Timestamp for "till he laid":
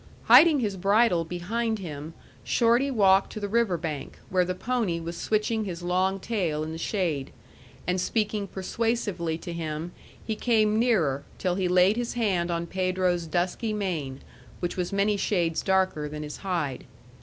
11.37-11.97